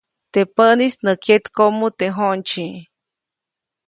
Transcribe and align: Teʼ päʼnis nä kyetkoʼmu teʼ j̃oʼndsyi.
Teʼ 0.31 0.49
päʼnis 0.55 0.95
nä 1.05 1.13
kyetkoʼmu 1.23 1.87
teʼ 1.97 2.11
j̃oʼndsyi. 2.17 2.67